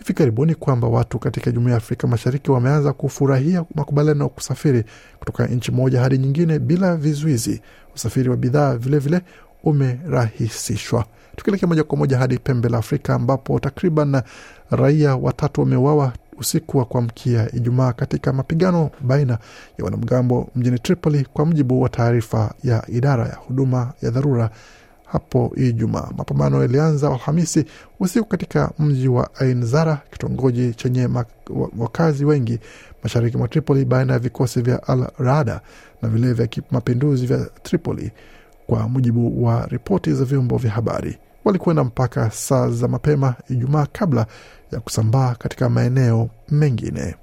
hivi 0.01 0.13
karibuni 0.15 0.55
kwamba 0.55 0.89
watu 0.89 1.19
katika 1.19 1.51
jumuiya 1.51 1.71
ya 1.73 1.77
Afrika 1.77 2.07
Mashariki 2.07 2.51
wameanza 2.51 2.93
kufurahia 2.93 3.65
makubaliano 3.75 4.25
ya 4.25 4.29
kusafiri 4.31 4.85
kutoka 5.19 5.47
nchi 5.47 5.73
moja 5.73 6.01
hadi 6.01 6.19
nyingine 6.19 6.59
bila 6.59 6.97
vizuizi. 6.97 7.63
Usafiri 7.95 8.29
wa 8.29 8.37
bidhaa 8.37 8.77
vilevile 8.77 9.21
umerahisishwa. 9.65 11.05
Tukielekea 11.37 11.69
moja 11.69 11.85
kwa 11.85 11.99
moja 11.99 12.19
hadi 12.19 12.39
pembe 12.39 12.69
la 12.69 12.79
Afrika 12.79 13.15
ambapo 13.15 13.61
takriban 13.61 14.23
raia 14.71 15.17
watatu 15.17 15.61
wameuawa 15.61 16.13
usiku 16.39 16.79
wa 16.79 16.85
kuamkia 16.85 17.53
Ijumaa 17.55 17.93
katika 17.93 18.33
mapigano 18.33 18.91
baina 19.01 19.39
ya 19.79 19.85
wanamgambo 19.85 20.51
mjini 20.57 20.79
Tripoli, 20.79 21.27
kwa 21.33 21.45
mujibu 21.47 21.83
wa 21.83 21.89
taarifa 21.89 22.55
ya 22.65 22.85
idara 22.89 23.27
ya 23.29 23.35
huduma 23.35 23.93
ya 24.03 24.11
dharura 24.11 24.51
hapo 25.13 25.53
Ijumaa. 25.57 26.09
Mapambano 26.17 26.63
yalianza 26.63 27.09
Alhamisi 27.13 27.65
usiku 28.01 28.29
katika 28.29 28.71
mji 28.79 29.09
wa 29.09 29.31
Ain 29.35 29.67
Zara, 29.67 29.99
kitongoji 30.11 30.75
chenye 30.75 31.09
wakazi 31.79 32.25
wengi 32.25 32.59
mashariki 33.03 33.37
mwa 33.37 33.49
Tripoli, 33.49 33.85
baina 33.85 34.13
ya 34.13 34.19
vikosi 34.19 34.63
vya 34.63 34.83
Al 34.89 35.07
Raada 35.19 35.61
na 36.03 36.09
vile 36.09 36.33
vya 36.33 36.49
mapinduzi 36.71 37.27
vya 37.27 37.47
Tripoli, 37.63 38.11
kwa 38.67 38.89
mujibu 38.89 39.45
wa 39.45 39.67
ripoti 39.67 40.13
za 40.13 40.25
vyombo 40.25 40.57
vya 40.57 40.71
habari. 40.71 41.19
Walikwenda 41.45 41.85
mpaka 41.85 42.31
saa 42.31 42.69
za 42.69 42.89
mapema 42.89 43.35
Ijumaa 43.49 43.87
kabla 43.93 44.27
ya 44.73 44.81
kusambaa 44.81 45.35
katika 45.35 45.69
maeneo 45.69 46.31
mengine. 46.51 47.15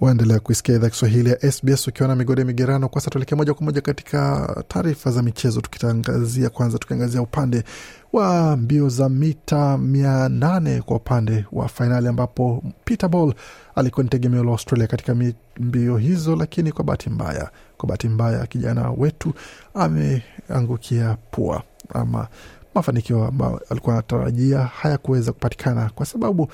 Waendelea 0.00 0.40
kuisikia 0.40 0.74
idhaa 0.74 0.88
Kiswahili 0.90 1.30
ya 1.30 1.52
SBS 1.52 1.88
ukiwa 1.88 2.08
na 2.08 2.16
migode 2.16 2.44
migerano. 2.44 2.88
Kwa 2.88 3.00
sasa 3.00 3.10
tuelekea 3.10 3.36
moja 3.36 3.54
kwa 3.54 3.64
moja 3.64 3.80
katika 3.80 4.54
taarifa 4.68 5.10
za 5.10 5.22
michezo, 5.22 5.60
tukitangazia 5.60 6.50
kwanza, 6.50 6.78
tukiangazia 6.78 7.22
upande 7.22 7.64
wa 8.12 8.56
mbio 8.56 8.88
za 8.88 9.08
mita 9.08 9.78
mia 9.78 10.28
nane 10.28 10.82
kwa 10.82 10.96
upande 10.96 11.44
wa 11.52 11.68
fainali 11.68 12.08
ambapo 12.08 12.62
Peter 12.84 13.08
Ball 13.08 13.34
alikuwa 13.74 14.04
ni 14.04 14.10
tegemeo 14.10 14.44
la 14.44 14.50
Australia 14.50 14.86
katika 14.86 15.16
mbio 15.60 15.96
hizo, 15.96 16.36
lakini 16.36 16.72
kwa 16.72 16.84
bahati 16.84 17.10
mbaya, 17.10 17.50
kwa 17.76 17.88
bahati 17.88 18.08
mbaya 18.08 18.46
kijana 18.46 18.90
wetu 18.90 19.32
ameangukia 19.74 21.16
pua 21.30 21.62
ama 21.94 22.28
mafanikio 22.74 23.24
ambayo 23.26 23.60
alikuwa 23.70 23.94
anatarajia 23.94 24.58
hayakuweza 24.60 25.32
kupatikana 25.32 25.90
kwa 25.94 26.06
sababu 26.06 26.48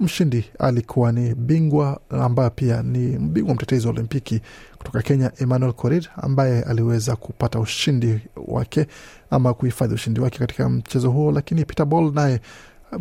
mshindi 0.00 0.44
alikuwa 0.58 1.12
ni 1.12 1.34
bingwa 1.34 2.00
ambaye 2.10 2.50
pia 2.50 2.82
ni 2.82 3.18
bingwa 3.18 3.54
mtetezi 3.54 3.86
wa 3.86 3.92
Olimpiki 3.92 4.40
kutoka 4.78 5.02
Kenya, 5.02 5.32
Emmanuel 5.38 5.72
Korir 5.72 6.08
ambaye 6.16 6.62
aliweza 6.62 7.16
kupata 7.16 7.58
ushindi 7.60 8.20
wake 8.46 8.86
ama 9.30 9.54
kuhifadhi 9.54 9.94
ushindi 9.94 10.20
wake 10.20 10.38
katika 10.38 10.68
mchezo 10.68 11.10
huo, 11.10 11.32
lakini 11.32 11.64
Peter 11.64 11.86
Ball 11.86 12.12
naye 12.14 12.40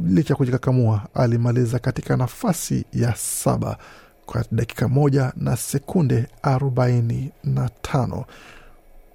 licha 0.08 0.34
ya 0.34 0.38
kujikakamua 0.38 1.02
alimaliza 1.14 1.80
katika 1.80 2.18
nafasi 2.18 2.86
ya 2.94 3.16
saba 3.16 3.78
kwa 4.26 4.46
dakika 4.52 4.88
moja 4.88 5.34
na 5.36 5.58
sekunde 5.58 6.26
arobaini 6.42 7.32
na 7.44 7.70
tano. 7.82 8.26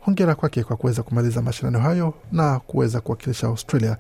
Hongera 0.01 0.35
kwake 0.35 0.65
kwa 0.65 0.77
kuweza 0.77 1.03
kumaliza 1.03 1.43
mashindano 1.43 1.79
hayo 1.79 2.15
na 2.33 2.59
kuweza 2.61 3.01
kuwakilisha 3.01 3.47
Australia 3.47 3.97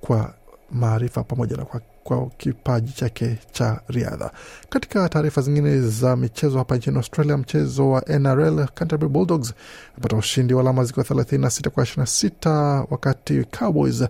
kwa 0.00 0.34
maarifa 0.70 1.24
pamoja 1.24 1.56
na 1.56 1.64
kwa, 1.64 1.80
kwa 2.04 2.26
kipaji 2.36 2.92
chake 2.92 3.38
cha 3.52 3.80
riadha. 3.88 4.30
Katika 4.68 5.08
taarifa 5.08 5.40
zingine 5.42 5.80
za 5.80 6.16
michezo 6.16 6.58
hapa 6.58 6.76
nchini 6.76 6.96
Australia, 6.96 7.36
mchezo 7.36 7.90
wa 7.90 8.00
NRL 8.18 8.66
Canterbury 8.74 9.12
Bulldogs 9.12 9.54
amepata 9.92 10.16
ushindi 10.16 10.54
wa 10.54 10.60
alama 10.60 10.84
zikiwa 10.84 11.04
36 11.06 11.68
kwa 11.70 11.84
26, 11.84 12.86
wakati 12.90 13.44
Cowboys 13.58 14.04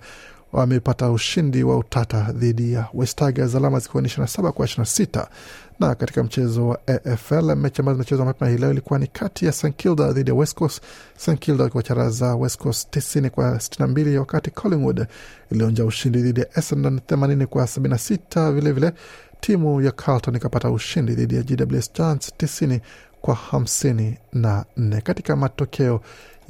wamepata 0.52 1.10
ushindi 1.10 1.62
wa 1.62 1.78
utata 1.78 2.32
dhidi 2.32 2.72
ya 2.72 2.86
West 2.94 3.18
Tigers 3.18 3.54
alama 3.54 3.78
zikiwa 3.78 4.02
ni 4.02 4.08
27 4.08 4.50
kwa 4.50 4.66
26. 4.66 5.26
Na 5.82 5.94
katika 5.94 6.22
mchezo 6.24 6.68
wa 6.68 6.78
AFL 6.86 7.56
mechi 7.56 7.80
ambazo 7.80 7.94
zimechezwa 7.96 8.26
mapema 8.26 8.50
hii 8.50 8.56
leo 8.58 8.70
ilikuwa 8.70 8.98
ni 8.98 9.06
kati 9.06 9.46
ya 9.46 9.52
St 9.52 9.72
Kilda 9.76 10.12
dhidi 10.12 10.30
ya 10.30 10.36
West 10.36 10.54
Coast, 10.54 10.82
St 11.16 11.38
Kilda 11.38 11.64
wakiwacharaza 11.64 12.34
West 12.36 12.58
Coast 12.58 12.96
90 12.96 13.30
kwa 13.30 13.50
62, 13.54 14.16
wakati 14.16 14.50
Collingwood 14.50 15.06
ilionja 15.50 15.84
ushindi 15.84 16.22
dhidi 16.22 16.40
ya 16.40 16.58
Essendon 16.58 16.98
80 17.08 17.46
kwa 17.46 17.64
76. 17.64 18.52
Vilevile 18.52 18.92
timu 19.40 19.80
ya 19.80 19.90
Carlton 19.90 20.34
ikapata 20.36 20.70
ushindi 20.70 21.14
dhidi 21.14 21.34
ya 21.36 21.42
GWS 21.42 21.92
Giants 21.92 22.32
90 22.38 22.80
kwa 23.20 23.34
54. 23.52 25.00
Katika 25.02 25.36
matokeo 25.36 26.00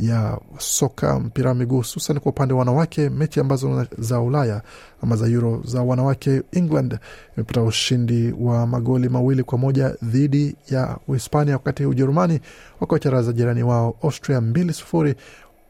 ya 0.02 0.38
soka 0.59 1.21
mpira 1.21 1.49
wa 1.49 1.54
miguu 1.54 1.76
hususan 1.76 2.21
kwa 2.21 2.32
upande 2.32 2.54
wa 2.54 2.59
wanawake, 2.61 3.09
mechi 3.11 3.40
ambazo 3.40 3.87
za 3.99 4.21
Ulaya 4.21 4.62
ama 5.02 5.16
za 5.16 5.26
Euro 5.28 5.62
za 5.64 5.82
wanawake, 5.82 6.42
England 6.52 6.99
imepata 7.37 7.62
ushindi 7.62 8.35
wa 8.40 8.66
magoli 8.66 9.09
mawili 9.09 9.42
kwa 9.42 9.59
moja 9.59 9.88
dhidi 10.02 10.56
ya 10.71 10.99
Uhispania, 11.09 11.54
wakati 11.54 11.85
Ujerumani 11.87 12.40
wakawacharaza 12.80 13.32
jirani 13.32 13.62
wao 13.62 13.97
Austria 14.02 14.40
mbili 14.40 14.73
sufuri. 14.73 15.14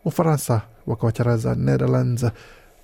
Ufaransa 0.04 0.62
wakawacharaza 0.86 1.54
Netherlands 1.54 2.26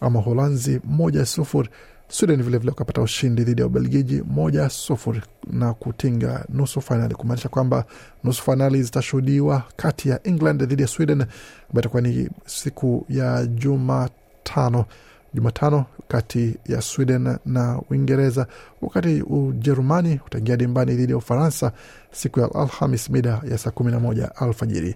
ama 0.00 0.20
Holanzi 0.20 0.80
moja 0.84 1.26
sufuri. 1.26 1.68
Sweden 2.10 2.42
vilevile 2.42 2.70
ukapata 2.72 3.02
ushindi 3.02 3.44
dhidi 3.44 3.60
ya 3.60 3.66
Ubelgiji 3.66 4.22
moja 4.26 4.68
sufuri 4.68 5.20
na 5.50 5.74
kutinga 5.74 6.44
nusu 6.48 6.80
fainali, 6.80 7.14
kumaanisha 7.14 7.48
kwamba 7.48 7.84
nusu 8.24 8.42
fainali 8.42 8.82
zitashuhudiwa 8.82 9.62
kati 9.76 10.08
ya 10.08 10.20
England 10.26 10.62
dhidi 10.64 10.82
ya 10.82 10.88
Sweden 10.88 11.20
ambayo 11.20 11.80
itakuwa 11.80 12.02
ni 12.02 12.30
siku 12.46 13.06
ya 13.08 13.46
Jumatano. 13.46 14.84
Jumatano 15.34 15.84
kati 16.08 16.54
ya 16.66 16.82
Sweden 16.82 17.36
na 17.46 17.80
Uingereza, 17.90 18.46
wakati 18.82 19.22
Ujerumani 19.22 20.20
utaingia 20.26 20.56
dimbani 20.56 20.94
dhidi 20.94 21.12
ya 21.12 21.18
Ufaransa 21.18 21.72
siku 22.12 22.40
ya 22.40 22.54
Alhamis 22.54 23.10
mida 23.10 23.40
ya 23.50 23.58
saa 23.58 23.70
kumi 23.70 23.90
na 23.92 24.00
moja 24.00 24.36
alfajiri 24.36 24.94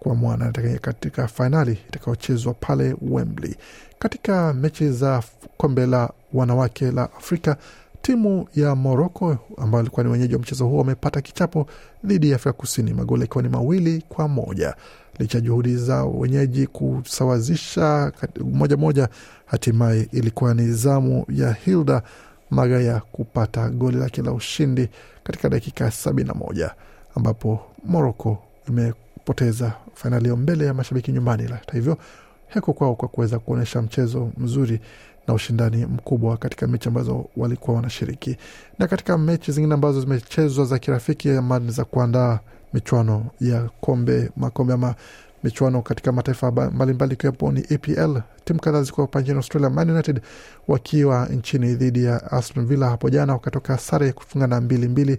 kwa 0.00 0.14
mwana 0.14 0.52
katika 0.80 1.28
fainali 1.28 1.78
itakayochezwa 1.88 2.54
pale 2.54 2.96
Wembley. 3.02 3.56
Katika 3.98 4.54
mechi 4.54 4.90
za 4.90 5.22
kombe 5.56 5.86
la 5.86 6.10
wanawake 6.32 6.90
la 6.90 7.02
Afrika, 7.02 7.56
timu 8.02 8.48
ya 8.54 8.74
Moroko 8.74 9.36
ambayo 9.56 9.82
ilikuwa 9.82 10.04
ni 10.04 10.10
wenyeji 10.12 10.34
wa 10.34 10.40
mchezo 10.40 10.66
huo 10.66 10.78
wamepata 10.78 11.20
kichapo 11.20 11.66
dhidi 12.04 12.30
ya 12.30 12.36
Afrika 12.36 12.52
Kusini, 12.52 12.94
magoli 12.94 13.22
yakiwa 13.22 13.42
ni 13.42 13.48
mawili 13.48 14.04
kwa 14.08 14.28
moja. 14.28 14.74
Licha 15.18 15.38
ya 15.38 15.42
juhudi 15.42 15.76
za 15.76 16.04
wenyeji 16.04 16.66
kusawazisha 16.66 18.12
moja 18.44 18.76
moja, 18.76 19.08
hatimaye 19.46 20.08
ilikuwa 20.12 20.54
ni 20.54 20.72
zamu 20.72 21.24
ya 21.28 21.52
Hilda 21.52 22.02
Magaya 22.50 23.00
kupata 23.12 23.68
goli 23.70 23.96
lake 23.96 24.22
la 24.22 24.32
ushindi 24.32 24.88
katika 25.24 25.48
dakika 25.48 25.90
sabini 25.90 26.28
na 26.28 26.34
moja 26.34 26.74
ambapo 27.14 27.60
Moroko 27.84 28.38
imepoteza 29.28 29.72
fainali 29.94 30.30
mbele 30.36 30.66
ya 30.66 30.74
mashabiki 30.74 31.12
nyumbani. 31.12 31.42
Hata 31.42 31.72
hivyo 31.72 31.96
heko 32.46 32.72
kwao 32.72 32.94
kwa 32.94 33.08
kuweza 33.08 33.38
kuonyesha 33.38 33.82
mchezo 33.82 34.30
mzuri 34.38 34.80
na 35.26 35.34
ushindani 35.34 35.86
mkubwa 35.86 36.36
katika 36.36 36.66
mechi 36.66 36.88
ambazo 36.88 37.26
walikuwa 37.36 37.76
wanashiriki. 37.76 38.36
Na 38.78 38.86
katika 38.86 39.18
mechi 39.18 39.52
zingine 39.52 39.74
ambazo 39.74 40.00
zimechezwa 40.00 40.64
za 40.64 40.78
kirafiki 40.78 41.30
ama 41.30 41.60
za 41.60 41.84
kuandaa 41.84 42.38
michuano 42.72 43.26
ya 43.40 43.68
kombe 43.80 44.30
makombe 44.36 44.72
ama 44.72 44.94
michuano 45.44 45.82
katika 45.82 46.12
mataifa 46.12 46.50
mbalimbali 46.50 47.14
ikiwepo 47.14 47.52
ni 47.52 47.60
EPL, 47.70 48.20
timu 48.44 48.60
kadhaa 48.60 48.84
hapa 48.96 49.20
nchini 49.20 49.36
Australia. 49.36 49.70
Man 49.70 49.90
United 49.90 50.20
wakiwa 50.68 51.26
nchini 51.26 51.74
dhidi 51.74 52.04
ya 52.04 52.32
Aston 52.32 52.66
Villa 52.66 52.88
hapo 52.88 53.10
jana 53.10 53.32
wakatoka 53.32 53.78
sare 53.78 54.06
ya 54.06 54.12
kufungana 54.12 54.60
mbili 54.60 54.88
mbili, 54.88 55.18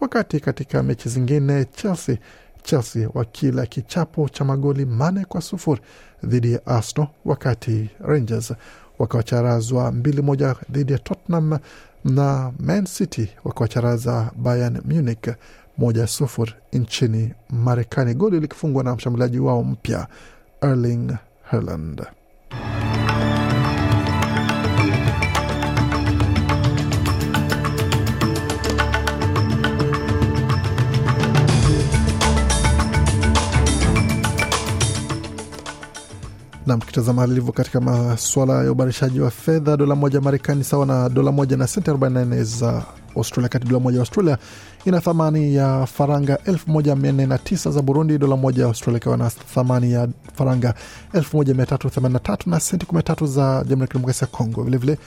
wakati 0.00 0.40
katika 0.40 0.82
mechi 0.82 1.08
zingine 1.08 1.64
Chelsea 1.64 2.18
Chelsea 2.62 3.08
wakila 3.14 3.66
kichapo 3.66 4.28
cha 4.28 4.44
magoli 4.44 4.84
mane 4.84 5.24
kwa 5.24 5.40
sufuri 5.40 5.80
dhidi 6.24 6.52
ya 6.52 6.66
Arsenal, 6.66 7.08
wakati 7.24 7.90
Rangers 8.00 8.52
wakawacharazwa 8.98 9.92
mbili 9.92 10.22
moja 10.22 10.56
dhidi 10.70 10.92
ya 10.92 10.98
Tottenham 10.98 11.58
na 12.04 12.52
Man 12.58 12.84
City 12.86 13.28
wakawacharaza 13.44 14.30
Bayern 14.36 14.80
Munich 14.84 15.28
moja 15.78 16.06
sufuri 16.06 16.52
nchini 16.72 17.34
Marekani, 17.50 18.14
goli 18.14 18.40
likifungwa 18.40 18.84
na 18.84 18.94
mshambuliaji 18.96 19.38
wao 19.38 19.64
mpya 19.64 20.06
Erling 20.62 21.12
Haaland. 21.42 22.02
Na 36.70 36.76
mkitazama 36.76 37.26
lilivyo 37.26 37.52
katika 37.52 37.80
masuala 37.80 38.64
ya 38.64 38.72
ubadilishaji 38.72 39.20
wa 39.20 39.30
fedha, 39.30 39.76
dola 39.76 39.94
moja 39.94 40.20
Marekani 40.20 40.64
sawa 40.64 40.86
na 40.86 41.08
dola 41.08 41.32
moja 41.32 41.56
na 41.56 41.66
senti 41.66 41.90
44 41.90 42.42
za 42.44 42.82
Australia, 43.16 43.48
kati 43.48 43.66
dola 43.66 43.80
moja 43.80 43.96
ya 43.96 44.00
Australia 44.02 44.38
ina 44.84 45.00
thamani 45.00 45.54
ya 45.54 45.86
faranga 45.86 46.34
1409 46.46 47.70
za 47.70 47.82
Burundi, 47.82 48.18
dola 48.18 48.36
moja 48.36 48.62
ya 48.62 48.68
Australia 48.68 48.96
ikiwa 48.98 49.16
na 49.16 49.30
thamani 49.30 49.92
ya 49.92 50.08
faranga 50.34 50.74
1383 51.14 52.50
na 52.50 52.60
senti 52.60 52.86
13 52.86 53.26
za 53.26 53.42
Jamhuri 53.68 53.80
ya 53.80 53.86
Kidemokrasia 53.86 54.28
ya 54.32 54.36
Kongo. 54.38 54.62
Vilevile 54.62 54.98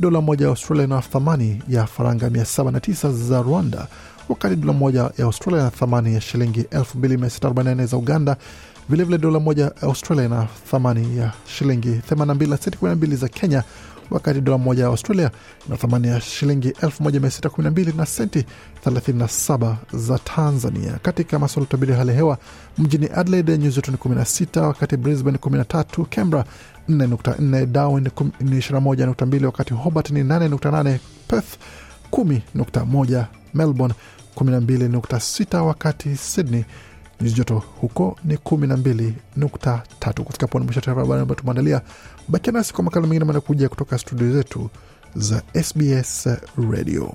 dola 0.00 0.20
moja 0.20 0.44
ya 0.44 0.50
Australia 0.50 0.84
ina 0.84 1.00
thamani 1.00 1.62
ya 1.68 1.86
faranga 1.86 2.28
709 2.28 3.12
za 3.12 3.42
Rwanda, 3.42 3.86
wakati 4.28 4.56
dola 4.56 4.72
moja 4.72 5.00
ya 5.18 5.24
Australia 5.24 5.60
ina 5.60 5.70
thamani 5.70 6.14
ya 6.14 6.20
shilingi 6.20 6.60
2644 6.62 7.86
za 7.86 7.96
Uganda. 7.96 8.36
Vilevile 8.88 9.18
dola 9.18 9.40
moja 9.40 9.64
ya 9.64 9.82
Australia 9.82 10.24
ina 10.24 10.46
thamani 10.70 11.18
ya 11.18 11.32
shilingi 11.46 11.88
82 12.10 12.48
na 12.48 12.56
senti 12.56 12.78
12 12.78 13.16
za 13.16 13.28
Kenya, 13.28 13.62
wakati 14.10 14.40
dola 14.40 14.58
moja 14.58 14.82
ya 14.82 14.88
Australia 14.88 15.30
ina 15.66 15.76
thamani 15.76 16.08
ya 16.08 16.20
shilingi 16.20 16.70
1612 16.70 17.96
na 17.96 18.06
senti 18.06 18.44
37 18.86 19.76
za 19.92 20.18
Tanzania. 20.18 20.92
Katika 21.02 21.38
masuala 21.38 21.64
utabiri 21.68 21.92
hali 21.94 22.08
ya 22.10 22.16
hewa, 22.16 22.38
mjini 22.78 23.08
Adelaide 23.14 23.58
nyuzi 23.58 23.76
joto 23.76 23.90
ni 23.92 23.96
16, 23.98 24.60
wakati 24.66 24.96
Brisbane 24.96 25.38
13, 25.38 26.04
Canberra 26.04 26.44
4.4, 26.88 27.66
Darwin 27.66 28.04
ni 28.40 28.58
21.2, 28.58 29.44
wakati 29.44 29.74
Hobart 29.74 30.10
ni 30.10 30.22
8.8, 30.22 30.98
Perth 31.28 31.56
10.1, 32.12 33.24
Melbourne 33.54 33.94
12.6, 34.36 35.60
wakati 35.60 36.16
Sydney 36.16 36.64
nyuzi 37.20 37.34
joto 37.34 37.62
huko 37.80 38.18
ni 38.24 38.34
12.3. 38.36 40.22
Kufika 40.22 40.46
poni 40.46 40.64
mwisho 40.64 40.80
taarifa 40.80 41.00
habari 41.00 41.22
ambayo 41.22 41.40
tumeandalia. 41.40 41.80
Bakia 42.28 42.52
nasi 42.52 42.74
kwa 42.74 42.84
makala 42.84 43.06
mengine 43.06 43.24
manakuja 43.24 43.68
kutoka 43.68 43.98
studio 43.98 44.32
zetu 44.32 44.70
za 45.14 45.42
SBS 45.62 46.28
Radio. 46.70 47.14